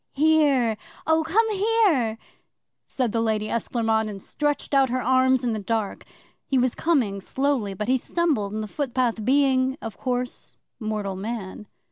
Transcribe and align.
'"Here, 0.13 0.77
oh, 1.05 1.23
come 1.23 1.51
here!" 1.53 2.17
said 2.87 3.11
the 3.11 3.21
Lady 3.21 3.49
Esclairmonde, 3.49 4.09
and 4.09 4.19
stretched 4.19 4.73
out 4.73 4.89
her 4.89 4.99
arms 5.03 5.43
in 5.43 5.53
the 5.53 5.59
dark. 5.59 6.05
'He 6.47 6.57
was 6.57 6.73
coming 6.73 7.21
slowly, 7.21 7.75
but 7.75 7.87
he 7.87 7.99
stumbled 7.99 8.51
in 8.51 8.61
the 8.61 8.67
footpath, 8.67 9.23
being, 9.23 9.77
of 9.79 9.99
course, 9.99 10.57
mortal 10.79 11.15
man. 11.15 11.67